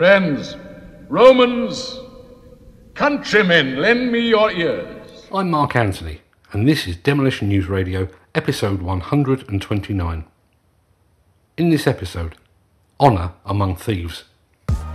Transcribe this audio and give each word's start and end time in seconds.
Friends, 0.00 0.56
Romans, 1.10 2.00
countrymen, 2.94 3.76
lend 3.76 4.10
me 4.10 4.30
your 4.30 4.50
ears. 4.50 5.26
I'm 5.30 5.50
Mark 5.50 5.76
Anthony, 5.76 6.22
and 6.52 6.66
this 6.66 6.86
is 6.86 6.96
Demolition 6.96 7.50
News 7.50 7.66
Radio, 7.68 8.08
episode 8.34 8.80
129. 8.80 10.24
In 11.58 11.68
this 11.68 11.86
episode, 11.86 12.36
Honour 12.98 13.34
Among 13.44 13.76
Thieves. 13.76 14.24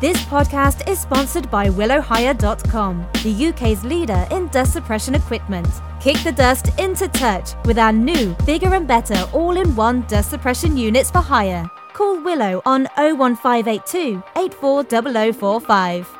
This 0.00 0.16
podcast 0.22 0.88
is 0.88 0.98
sponsored 0.98 1.50
by 1.50 1.68
WillowHire.com, 1.68 3.06
the 3.22 3.48
UK's 3.48 3.84
leader 3.84 4.26
in 4.30 4.48
dust 4.48 4.72
suppression 4.72 5.14
equipment. 5.14 5.68
Kick 6.00 6.16
the 6.24 6.32
dust 6.32 6.70
into 6.80 7.06
touch 7.08 7.50
with 7.66 7.78
our 7.78 7.92
new, 7.92 8.34
bigger 8.46 8.72
and 8.72 8.88
better 8.88 9.28
all 9.34 9.58
in 9.58 9.76
one 9.76 10.06
dust 10.08 10.30
suppression 10.30 10.74
units 10.74 11.10
for 11.10 11.20
hire. 11.20 11.70
Call 11.96 12.20
Willow 12.20 12.60
on 12.66 12.88
01582 12.98 14.22
840045. 14.36 16.18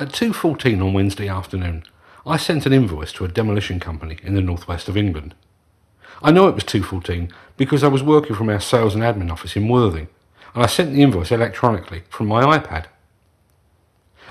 At 0.00 0.08
2.14 0.08 0.84
on 0.84 0.92
Wednesday 0.92 1.28
afternoon, 1.28 1.84
I 2.26 2.36
sent 2.36 2.66
an 2.66 2.72
invoice 2.72 3.12
to 3.12 3.24
a 3.24 3.28
demolition 3.28 3.78
company 3.78 4.18
in 4.24 4.34
the 4.34 4.40
northwest 4.40 4.88
of 4.88 4.96
England. 4.96 5.36
I 6.24 6.32
know 6.32 6.48
it 6.48 6.56
was 6.56 6.64
2.14 6.64 7.30
because 7.56 7.84
I 7.84 7.86
was 7.86 8.02
working 8.02 8.34
from 8.34 8.48
our 8.48 8.58
sales 8.58 8.96
and 8.96 9.04
admin 9.04 9.30
office 9.30 9.54
in 9.54 9.68
Worthing, 9.68 10.08
and 10.56 10.64
I 10.64 10.66
sent 10.66 10.92
the 10.92 11.02
invoice 11.02 11.30
electronically 11.30 12.02
from 12.08 12.26
my 12.26 12.42
iPad. 12.58 12.86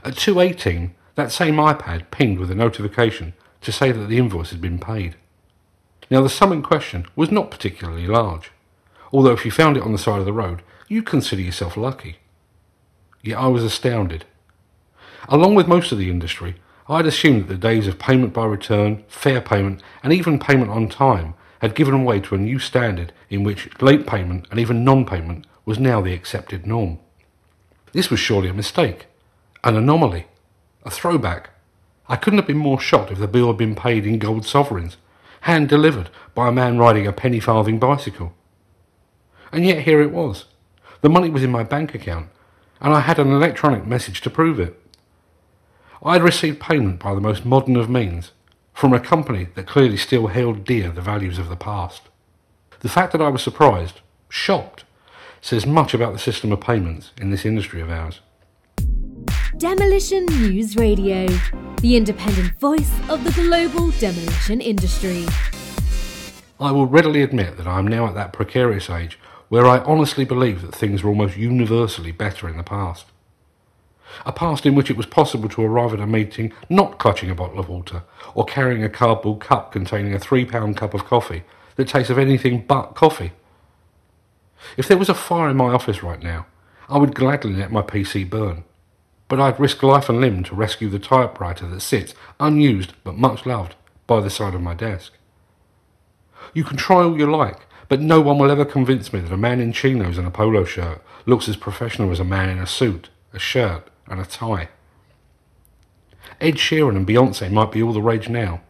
At 0.03 0.16
2.18, 0.16 0.89
that 1.16 1.31
same 1.31 1.55
iPad 1.55 2.11
pinged 2.11 2.38
with 2.38 2.52
a 2.52 2.55
notification 2.55 3.31
to 3.61 3.71
say 3.71 3.94
that 3.94 4.07
the 4.07 4.17
invoice 4.17 4.49
had 4.49 4.59
been 4.59 4.77
paid. 4.77 5.16
Now 6.11 6.21
the 6.21 6.27
sum 6.27 6.52
in 6.52 6.63
question 6.63 7.05
was 7.16 7.31
not 7.31 7.49
particularly 7.49 8.07
large, 8.07 8.52
although 9.11 9.31
if 9.31 9.45
you 9.45 9.51
found 9.51 9.77
it 9.77 9.83
on 9.83 9.91
the 9.91 9.97
side 9.97 10.19
of 10.19 10.25
the 10.25 10.33
road, 10.33 10.61
you'd 10.87 11.05
consider 11.05 11.41
yourself 11.41 11.77
lucky. 11.77 12.17
Yet 13.23 13.37
I 13.37 13.47
was 13.47 13.63
astounded. 13.63 14.25
Along 15.27 15.55
with 15.55 15.67
most 15.67 15.91
of 15.91 15.97
the 15.97 16.09
industry, 16.09 16.55
I'd 16.88 17.05
assumed 17.05 17.43
that 17.43 17.53
the 17.53 17.57
days 17.57 17.88
of 17.88 17.99
payment 17.99 18.33
by 18.33 18.45
return, 18.45 19.03
fair 19.07 19.41
payment, 19.41 19.83
and 20.01 20.11
even 20.11 20.39
payment 20.39 20.71
on 20.71 20.89
time 20.89 21.35
had 21.61 21.75
given 21.75 22.03
way 22.03 22.19
to 22.21 22.35
a 22.35 22.39
new 22.39 22.57
standard 22.57 23.13
in 23.29 23.43
which 23.43 23.69
late 23.81 24.07
payment 24.07 24.47
and 24.49 24.59
even 24.59 24.83
non-payment 24.83 25.45
was 25.66 25.77
now 25.77 26.01
the 26.01 26.13
accepted 26.13 26.66
norm. 26.66 26.97
This 27.91 28.09
was 28.09 28.19
surely 28.19 28.49
a 28.49 28.53
mistake, 28.53 29.07
an 29.63 29.75
anomaly, 29.75 30.27
a 30.83 30.89
throwback. 30.89 31.51
I 32.07 32.16
couldn't 32.16 32.39
have 32.39 32.47
been 32.47 32.57
more 32.57 32.79
shocked 32.79 33.11
if 33.11 33.19
the 33.19 33.27
bill 33.27 33.47
had 33.47 33.57
been 33.57 33.75
paid 33.75 34.05
in 34.05 34.17
gold 34.17 34.45
sovereigns, 34.45 34.97
hand 35.41 35.69
delivered 35.69 36.09
by 36.33 36.47
a 36.47 36.51
man 36.51 36.77
riding 36.79 37.05
a 37.05 37.13
penny 37.13 37.39
farthing 37.39 37.77
bicycle. 37.77 38.33
And 39.52 39.66
yet 39.66 39.83
here 39.83 40.02
it 40.02 40.11
was. 40.11 40.45
The 41.02 41.09
money 41.09 41.30
was 41.30 41.44
in 41.44 41.52
my 41.52 41.64
bank 41.64 41.95
account, 41.95 42.30
and 42.81 42.94
I 42.94 43.00
had 43.00 43.19
an 43.19 43.31
electronic 43.31 43.86
message 43.86 44.22
to 44.22 44.30
prove 44.30 44.59
it. 44.59 44.80
I 46.03 46.14
had 46.14 46.23
received 46.23 46.59
payment 46.59 47.00
by 47.00 47.14
the 47.14 47.22
most 47.22 47.45
modern 47.45 47.75
of 47.75 47.89
means, 47.89 48.31
from 48.73 48.94
a 48.94 49.00
company 49.00 49.47
that 49.56 49.67
clearly 49.67 49.97
still 49.97 50.28
held 50.28 50.64
dear 50.64 50.89
the 50.89 51.02
values 51.02 51.38
of 51.38 51.50
the 51.50 51.56
past. 51.56 52.03
The 52.81 52.89
fact 52.89 53.11
that 53.11 53.22
I 53.22 53.30
was 53.30 53.41
surprised, 53.41 54.00
shocked, 54.30 54.86
says 55.41 55.66
much 55.66 55.94
about 55.94 56.13
the 56.13 56.19
system 56.19 56.52
of 56.52 56.61
payments 56.61 57.11
in 57.19 57.30
this 57.30 57.45
industry 57.45 57.81
of 57.81 57.89
ours. 57.89 58.22
Demolition 59.58 60.25
News 60.25 60.78
Radio, 60.78 61.28
the 61.81 61.97
independent 61.97 62.58
voice 62.59 62.91
of 63.09 63.23
the 63.25 63.31
global 63.31 63.91
demolition 64.00 64.61
industry. 64.61 65.25
I 66.59 66.72
will 66.72 66.88
readily 66.88 67.22
admit 67.22 67.58
that 67.58 67.67
I 67.67 67.80
am 67.80 67.88
now 67.88 68.08
at 68.08 68.16
that 68.16 68.31
precarious 68.31 68.89
age 68.89 69.19
where 69.50 69.66
I 69.66 69.80
honestly 69.80 70.25
believe 70.25 70.61
that 70.61 70.73
things 70.73 71.03
were 71.03 71.09
almost 71.09 71.38
universally 71.38 72.11
better 72.11 72.47
in 72.47 72.58
the 72.58 72.64
past. 72.64 73.05
A 74.25 74.31
past 74.31 74.66
in 74.66 74.75
which 74.75 74.89
it 74.89 74.97
was 74.97 75.06
possible 75.06 75.50
to 75.50 75.61
arrive 75.61 75.94
at 75.94 76.00
a 76.00 76.08
meeting 76.08 76.53
not 76.69 76.97
clutching 76.97 77.30
a 77.30 77.36
bottle 77.36 77.59
of 77.59 77.69
water 77.69 78.03
or 78.33 78.45
carrying 78.45 78.83
a 78.83 78.89
cardboard 78.89 79.39
cup 79.39 79.72
containing 79.72 80.14
a 80.14 80.19
three 80.19 80.45
pound 80.45 80.78
cup 80.78 80.94
of 80.94 81.06
coffee 81.06 81.44
that 81.75 81.88
tastes 81.88 82.09
of 82.09 82.18
anything 82.18 82.66
but 82.66 82.96
coffee. 82.96 83.31
If 84.78 84.88
there 84.88 84.97
was 84.97 85.09
a 85.09 85.13
fire 85.13 85.50
in 85.50 85.57
my 85.57 85.73
office 85.73 86.03
right 86.03 86.22
now, 86.22 86.46
I 86.90 86.97
would 86.97 87.16
gladly 87.16 87.53
let 87.53 87.72
my 87.72 87.81
PC 87.81 88.29
burn, 88.29 88.63
but 89.28 89.40
I'd 89.40 89.59
risk 89.59 89.84
life 89.84 90.09
and 90.09 90.19
limb 90.19 90.44
to 90.46 90.56
rescue 90.56 90.90
the 90.90 91.00
typewriter 91.00 91.68
that 91.68 91.81
sits, 91.81 92.13
unused 92.40 92.94
but 93.03 93.16
much 93.16 93.46
loved, 93.46 93.75
by 94.07 94.19
the 94.19 94.29
side 94.29 94.56
of 94.56 94.62
my 94.62 94.73
desk. 94.73 95.13
You 96.53 96.63
can 96.63 96.78
try 96.78 97.03
all 97.03 97.18
you 97.18 97.31
like, 97.31 97.59
but 97.89 98.00
no 98.00 98.22
one 98.22 98.38
will 98.38 98.51
ever 98.51 98.63
convince 98.63 99.11
me 99.11 99.19
that 99.19 99.33
a 99.33 99.38
man 99.38 99.59
in 99.59 99.73
chinos 99.73 100.17
and 100.17 100.27
a 100.27 100.31
polo 100.31 100.63
shirt 100.63 101.01
looks 101.25 101.50
as 101.50 101.57
professional 101.57 102.11
as 102.11 102.19
a 102.19 102.23
man 102.23 102.47
in 102.47 102.59
a 102.59 102.67
suit, 102.67 103.09
a 103.33 103.39
shirt, 103.39 103.89
and 104.07 104.22
a 104.22 104.25
tie. 104.25 104.69
Ed 106.39 106.55
Sheeran 106.55 106.95
and 106.95 107.07
Beyonce 107.07 107.51
might 107.51 107.72
be 107.72 107.83
all 107.83 107.91
the 107.91 108.01
rage 108.01 108.29
now, 108.29 108.61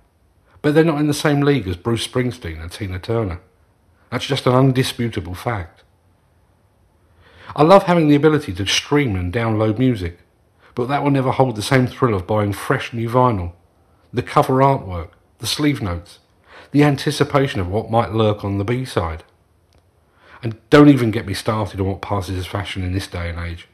but 0.61 0.73
they're 0.73 0.83
not 0.83 0.99
in 0.99 1.07
the 1.07 1.13
same 1.13 1.41
league 1.41 1.67
as 1.67 1.75
Bruce 1.75 2.07
Springsteen 2.07 2.61
and 2.61 2.71
Tina 2.71 2.97
Turner. 2.97 3.41
That's 4.09 4.25
just 4.25 4.47
an 4.47 4.53
undisputable 4.53 5.35
fact. 5.35 5.83
I 7.55 7.63
love 7.63 7.83
having 7.83 8.07
the 8.07 8.15
ability 8.15 8.53
to 8.53 8.65
stream 8.65 9.15
and 9.15 9.33
download 9.33 9.77
music, 9.77 10.19
but 10.75 10.87
that 10.87 11.03
will 11.03 11.11
never 11.11 11.31
hold 11.31 11.55
the 11.55 11.61
same 11.61 11.87
thrill 11.87 12.15
of 12.15 12.25
buying 12.25 12.53
fresh 12.53 12.93
new 12.93 13.09
vinyl, 13.09 13.53
the 14.13 14.23
cover 14.23 14.55
artwork, 14.55 15.09
the 15.39 15.47
sleeve 15.47 15.81
notes, 15.81 16.19
the 16.71 16.83
anticipation 16.83 17.59
of 17.59 17.67
what 17.67 17.91
might 17.91 18.13
lurk 18.13 18.43
on 18.43 18.57
the 18.57 18.63
B 18.63 18.85
side. 18.85 19.23
And 20.41 20.57
don't 20.69 20.89
even 20.89 21.11
get 21.11 21.25
me 21.25 21.33
started 21.33 21.79
on 21.79 21.87
what 21.87 22.01
passes 22.01 22.37
as 22.37 22.47
fashion 22.47 22.83
in 22.83 22.93
this 22.93 23.07
day 23.07 23.29
and 23.29 23.39
age. 23.39 23.67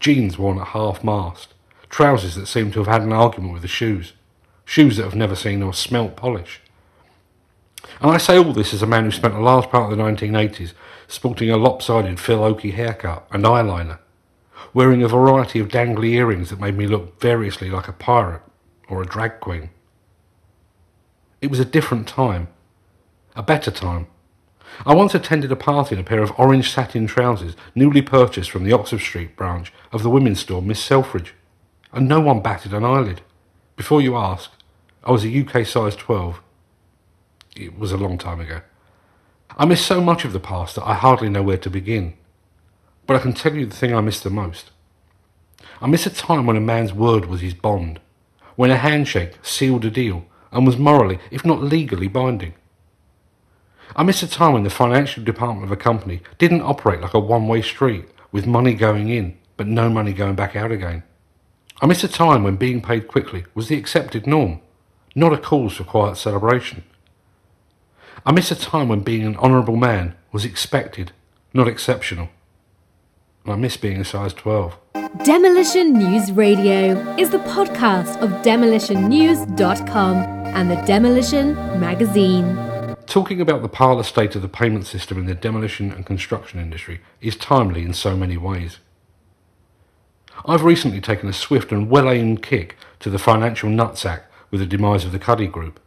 Jeans 0.00 0.38
worn 0.38 0.58
at 0.58 0.68
half 0.68 1.02
mast, 1.02 1.54
trousers 1.88 2.34
that 2.34 2.46
seem 2.46 2.70
to 2.72 2.80
have 2.80 2.88
had 2.88 3.02
an 3.02 3.12
argument 3.12 3.52
with 3.52 3.62
the 3.62 3.68
shoes, 3.68 4.12
shoes 4.64 4.96
that 4.96 5.04
have 5.04 5.14
never 5.14 5.34
seen 5.34 5.62
or 5.62 5.72
smelt 5.72 6.16
polish. 6.16 6.60
And 8.00 8.10
I 8.10 8.18
say 8.18 8.36
all 8.36 8.52
this 8.52 8.74
as 8.74 8.82
a 8.82 8.86
man 8.86 9.04
who 9.04 9.10
spent 9.10 9.34
a 9.34 9.40
large 9.40 9.68
part 9.70 9.90
of 9.90 9.96
the 9.96 10.04
1980s 10.04 10.72
sporting 11.06 11.50
a 11.50 11.56
lopsided 11.56 12.20
Phil 12.20 12.44
Oakey 12.44 12.72
haircut 12.72 13.26
and 13.32 13.44
eyeliner, 13.44 13.98
wearing 14.74 15.02
a 15.02 15.08
variety 15.08 15.58
of 15.58 15.68
dangly 15.68 16.10
earrings 16.10 16.50
that 16.50 16.60
made 16.60 16.76
me 16.76 16.86
look 16.86 17.20
variously 17.20 17.70
like 17.70 17.88
a 17.88 17.92
pirate 17.92 18.42
or 18.88 19.02
a 19.02 19.06
drag 19.06 19.40
queen. 19.40 19.70
It 21.40 21.50
was 21.50 21.60
a 21.60 21.64
different 21.64 22.08
time, 22.08 22.48
a 23.36 23.42
better 23.42 23.70
time. 23.70 24.08
I 24.84 24.94
once 24.94 25.14
attended 25.14 25.52
a 25.52 25.56
party 25.56 25.94
in 25.94 26.00
a 26.00 26.04
pair 26.04 26.22
of 26.22 26.32
orange 26.36 26.70
satin 26.70 27.06
trousers 27.06 27.54
newly 27.74 28.02
purchased 28.02 28.50
from 28.50 28.64
the 28.64 28.72
Oxford 28.72 29.00
Street 29.00 29.36
branch 29.36 29.72
of 29.92 30.02
the 30.02 30.10
women's 30.10 30.40
store 30.40 30.62
Miss 30.62 30.82
Selfridge, 30.82 31.34
and 31.92 32.08
no 32.08 32.20
one 32.20 32.40
batted 32.40 32.74
an 32.74 32.84
eyelid. 32.84 33.20
Before 33.76 34.00
you 34.00 34.16
ask, 34.16 34.50
I 35.04 35.12
was 35.12 35.24
a 35.24 35.40
UK 35.40 35.64
size 35.64 35.94
12. 35.94 36.40
It 37.56 37.78
was 37.78 37.92
a 37.92 37.96
long 37.96 38.18
time 38.18 38.40
ago. 38.40 38.60
I 39.56 39.64
miss 39.64 39.84
so 39.84 40.00
much 40.00 40.24
of 40.24 40.32
the 40.32 40.40
past 40.40 40.74
that 40.74 40.86
I 40.86 40.94
hardly 40.94 41.28
know 41.28 41.42
where 41.42 41.56
to 41.58 41.70
begin. 41.70 42.14
But 43.06 43.16
I 43.16 43.20
can 43.20 43.32
tell 43.32 43.54
you 43.54 43.66
the 43.66 43.76
thing 43.76 43.94
I 43.94 44.00
miss 44.00 44.20
the 44.20 44.30
most. 44.30 44.70
I 45.80 45.86
miss 45.86 46.06
a 46.06 46.10
time 46.10 46.46
when 46.46 46.56
a 46.56 46.60
man's 46.60 46.92
word 46.92 47.26
was 47.26 47.40
his 47.40 47.54
bond, 47.54 48.00
when 48.56 48.70
a 48.70 48.76
handshake 48.76 49.38
sealed 49.42 49.84
a 49.84 49.90
deal 49.90 50.26
and 50.52 50.66
was 50.66 50.78
morally, 50.78 51.18
if 51.30 51.44
not 51.44 51.62
legally, 51.62 52.08
binding. 52.08 52.54
I 53.96 54.02
miss 54.02 54.22
a 54.22 54.28
time 54.28 54.52
when 54.52 54.64
the 54.64 54.70
financial 54.70 55.24
department 55.24 55.64
of 55.64 55.72
a 55.72 55.76
company 55.76 56.20
didn't 56.38 56.62
operate 56.62 57.00
like 57.00 57.14
a 57.14 57.20
one-way 57.20 57.62
street 57.62 58.06
with 58.32 58.46
money 58.46 58.74
going 58.74 59.08
in 59.08 59.38
but 59.58 59.66
no 59.66 59.90
money 59.90 60.14
going 60.14 60.36
back 60.36 60.56
out 60.56 60.72
again. 60.72 61.02
I 61.82 61.86
miss 61.86 62.02
a 62.02 62.08
time 62.08 62.42
when 62.44 62.56
being 62.56 62.80
paid 62.80 63.08
quickly 63.08 63.44
was 63.54 63.68
the 63.68 63.76
accepted 63.76 64.26
norm, 64.26 64.62
not 65.14 65.34
a 65.34 65.36
cause 65.36 65.74
for 65.74 65.84
quiet 65.84 66.16
celebration. 66.16 66.84
I 68.24 68.32
miss 68.32 68.50
a 68.50 68.56
time 68.56 68.88
when 68.88 69.00
being 69.00 69.26
an 69.26 69.36
honourable 69.36 69.76
man 69.76 70.16
was 70.32 70.46
expected, 70.46 71.12
not 71.52 71.68
exceptional. 71.68 72.30
And 73.44 73.52
I 73.52 73.56
miss 73.56 73.76
being 73.76 74.00
a 74.00 74.04
size 74.04 74.32
12. 74.32 74.78
Demolition 75.24 75.92
News 75.92 76.32
Radio 76.32 77.16
is 77.16 77.30
the 77.30 77.38
podcast 77.38 78.20
of 78.20 78.30
demolitionnews.com 78.42 80.37
and 80.54 80.70
the 80.70 80.76
Demolition 80.86 81.54
Magazine. 81.78 82.96
Talking 83.06 83.40
about 83.40 83.62
the 83.62 83.68
parlor 83.68 84.02
state 84.02 84.34
of 84.36 84.42
the 84.42 84.48
payment 84.48 84.86
system 84.86 85.18
in 85.18 85.26
the 85.26 85.34
demolition 85.34 85.92
and 85.92 86.04
construction 86.04 86.60
industry 86.60 87.00
is 87.20 87.36
timely 87.36 87.82
in 87.82 87.94
so 87.94 88.16
many 88.16 88.36
ways. 88.36 88.78
I've 90.44 90.64
recently 90.64 91.00
taken 91.00 91.28
a 91.28 91.32
swift 91.32 91.72
and 91.72 91.90
well-aimed 91.90 92.42
kick 92.42 92.76
to 93.00 93.10
the 93.10 93.18
financial 93.18 93.70
nutsack 93.70 94.22
with 94.50 94.60
the 94.60 94.66
demise 94.66 95.04
of 95.04 95.12
the 95.12 95.18
Cuddy 95.18 95.46
Group, 95.46 95.80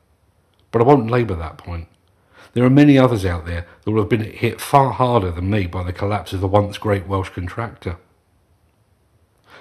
but 0.72 0.82
I 0.82 0.86
won't 0.86 1.12
labour 1.12 1.36
that 1.36 1.58
point. 1.58 1.88
There 2.54 2.66
are 2.66 2.70
many 2.70 2.98
others 2.98 3.26
out 3.26 3.46
there 3.46 3.66
that 3.84 3.92
will 3.92 4.02
have 4.02 4.10
been 4.10 4.32
hit 4.32 4.60
far 4.60 4.92
harder 4.92 5.32
than 5.32 5.50
me 5.50 5.68
by 5.68 5.84
the 5.84 5.94
collapse 5.94 6.34
of 6.34 6.42
the 6.42 6.48
once 6.48 6.78
great 6.78 7.08
Welsh 7.08 7.30
contractor. 7.30 7.98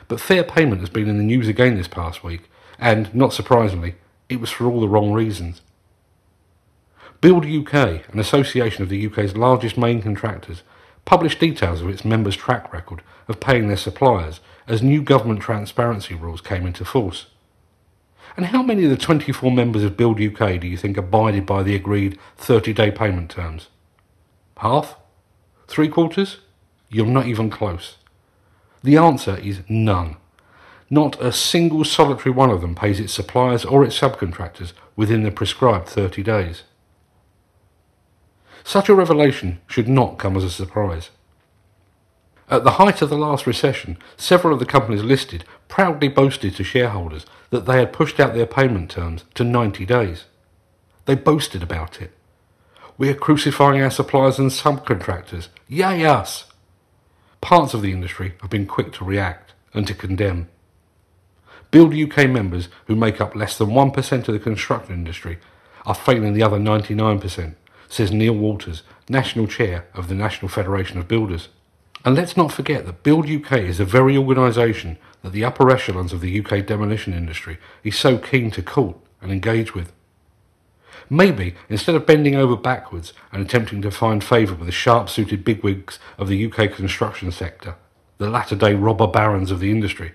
But 0.09 0.21
fair 0.21 0.43
payment 0.43 0.81
has 0.81 0.91
been 0.91 1.09
in 1.09 1.19
the 1.19 1.25
news 1.25 1.47
again 1.47 1.77
this 1.77 1.89
past 1.89 2.25
week, 2.25 2.51
and, 2.79 3.15
not 3.15 3.33
surprisingly, 3.33 3.95
it 4.31 4.41
was 4.41 4.51
for 4.51 4.67
all 4.67 4.81
the 4.81 4.89
wrong 4.89 5.13
reasons. 5.13 5.61
Build 7.21 7.45
UK, 7.45 8.09
an 8.11 8.19
association 8.19 8.83
of 8.83 8.89
the 8.89 9.07
UK's 9.07 9.37
largest 9.37 9.77
main 9.77 10.01
contractors, 10.01 10.63
published 11.05 11.41
details 11.41 11.83
of 11.83 11.91
its 11.91 12.05
members' 12.05 12.37
track 12.37 12.73
record 12.73 13.03
of 13.29 13.41
paying 13.41 13.69
their 13.69 13.77
suppliers 13.77 14.41
as 14.67 14.83
new 14.83 15.03
government 15.03 15.41
transparency 15.41 16.15
rules 16.15 16.41
came 16.41 16.67
into 16.67 16.85
force. 16.85 17.27
And 18.37 18.47
how 18.47 18.63
many 18.63 18.85
of 18.85 18.91
the 18.91 18.97
24 18.97 19.51
members 19.51 19.83
of 19.83 19.97
Build 19.97 20.21
UK 20.21 20.61
do 20.61 20.69
you 20.69 20.77
think 20.77 20.97
abided 20.97 21.45
by 21.45 21.63
the 21.63 21.75
agreed 21.75 22.19
30 22.37 22.73
day 22.73 22.91
payment 22.91 23.31
terms? 23.31 23.69
Half? 24.59 24.97
Three 25.67 25.89
quarters? 25.89 26.39
You're 26.89 27.07
not 27.07 27.27
even 27.27 27.51
close. 27.51 27.97
The 28.83 28.97
answer 28.97 29.37
is 29.37 29.61
none. 29.69 30.17
Not 30.91 31.23
a 31.23 31.33
single 31.33 31.85
solitary 31.85 32.33
one 32.33 32.51
of 32.51 32.61
them 32.61 32.75
pays 32.75 32.99
its 32.99 33.13
suppliers 33.13 33.65
or 33.65 33.85
its 33.85 33.99
subcontractors 33.99 34.73
within 34.97 35.23
the 35.23 35.31
prescribed 35.31 35.89
30 35.89 36.25
days. 36.25 36.65
Such 38.65 38.89
a 38.89 38.95
revelation 38.95 39.61
should 39.69 39.89
not 39.89 40.19
come 40.19 40.37
as 40.37 40.45
a 40.45 40.51
surprise. 40.51 41.11
At 42.51 42.65
the 42.65 42.73
height 42.73 43.01
of 43.01 43.09
the 43.09 43.17
last 43.17 43.47
recession, 43.47 43.97
several 44.17 44.53
of 44.53 44.59
the 44.59 44.67
companies 44.67 45.05
listed 45.05 45.45
proudly 45.69 46.09
boasted 46.09 46.57
to 46.57 46.65
shareholders 46.65 47.25
that 47.51 47.67
they 47.67 47.79
had 47.79 47.93
pushed 47.93 48.19
out 48.19 48.35
their 48.35 48.47
payment 48.47 48.91
terms 48.91 49.25
to 49.35 49.45
90 49.45 49.87
days. 49.87 50.25
They 51.07 51.15
boasted 51.15 51.63
about 51.63 52.03
it. 52.03 52.13
We 52.99 53.09
are 53.09 53.15
crucifying 53.15 53.81
our 53.81 53.91
suppliers 53.91 54.41
and 54.41 54.51
subcontractors. 54.51 55.49
Yay 55.69 56.05
us! 56.05 56.47
Parts 57.41 57.73
of 57.73 57.83
the 57.83 57.93
industry 57.93 58.35
have 58.41 58.51
been 58.51 58.67
quick 58.67 58.93
to 58.95 59.05
react 59.05 59.53
and 59.73 59.87
to 59.87 59.95
condemn. 59.95 60.49
Build 61.71 61.95
UK 61.95 62.29
members, 62.29 62.69
who 62.87 62.97
make 62.97 63.21
up 63.21 63.37
less 63.37 63.57
than 63.57 63.69
1% 63.69 64.29
of 64.29 64.35
the 64.35 64.41
construction 64.41 64.95
industry, 64.95 65.39
are 65.87 65.95
failing 65.95 66.33
the 66.33 66.43
other 66.43 66.59
99%, 66.59 67.55
says 67.89 68.11
Neil 68.11 68.35
Walters, 68.35 68.83
National 69.09 69.47
Chair 69.47 69.87
of 69.95 70.09
the 70.09 70.15
National 70.15 70.49
Federation 70.49 70.99
of 70.99 71.09
Builders. 71.09 71.49
And 72.05 72.15
let's 72.15 72.37
not 72.37 72.53
forget 72.53 72.87
that 72.87 73.03
Build 73.03 73.29
UK 73.29 73.53
is 73.59 73.79
the 73.79 73.85
very 73.85 74.17
organisation 74.17 74.99
that 75.23 75.33
the 75.33 75.45
upper 75.45 75.71
echelons 75.71 76.13
of 76.13 76.21
the 76.21 76.41
UK 76.41 76.67
demolition 76.67 77.13
industry 77.13 77.59
is 77.85 77.99
so 77.99 78.19
keen 78.19 78.51
to 78.53 78.63
court 78.63 78.97
and 79.21 79.31
engage 79.31 79.75
with. 79.75 79.93
Maybe, 81.09 81.55
instead 81.69 81.95
of 81.95 82.07
bending 82.07 82.37
over 82.37 82.57
backwards 82.57 83.13
and 83.33 83.45
attempting 83.45 83.83
to 83.83 83.91
find 83.91 84.23
favour 84.23 84.55
with 84.55 84.67
the 84.67 84.73
sharp-suited 84.73 85.45
bigwigs 85.45 85.99
of 86.19 86.29
the 86.29 86.47
UK 86.47 86.73
construction 86.73 87.31
sector, 87.33 87.75
the 88.19 88.31
latter-day 88.31 88.75
robber 88.75 89.07
barons 89.07 89.51
of 89.51 89.61
the 89.61 89.71
industry, 89.71 90.13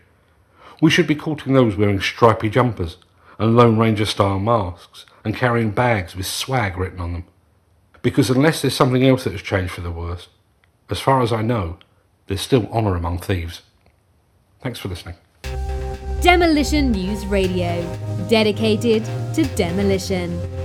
we 0.81 0.91
should 0.91 1.07
be 1.07 1.15
courting 1.15 1.53
those 1.53 1.75
wearing 1.75 2.01
stripy 2.01 2.49
jumpers 2.49 2.97
and 3.37 3.55
Lone 3.55 3.77
Ranger 3.77 4.05
style 4.05 4.39
masks 4.39 5.05
and 5.23 5.35
carrying 5.35 5.71
bags 5.71 6.15
with 6.15 6.25
swag 6.25 6.77
written 6.77 6.99
on 6.99 7.13
them. 7.13 7.25
Because 8.01 8.29
unless 8.29 8.61
there's 8.61 8.75
something 8.75 9.03
else 9.03 9.23
that 9.23 9.33
has 9.33 9.41
changed 9.41 9.73
for 9.73 9.81
the 9.81 9.91
worse, 9.91 10.27
as 10.89 10.99
far 10.99 11.21
as 11.21 11.33
I 11.33 11.41
know, 11.41 11.77
there's 12.27 12.41
still 12.41 12.67
honour 12.67 12.95
among 12.95 13.19
thieves. 13.19 13.61
Thanks 14.61 14.79
for 14.79 14.87
listening. 14.87 15.15
Demolition 16.21 16.91
News 16.91 17.25
Radio, 17.25 17.83
dedicated 18.29 19.03
to 19.33 19.43
demolition. 19.55 20.64